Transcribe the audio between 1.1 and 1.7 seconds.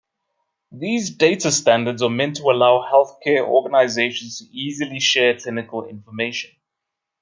data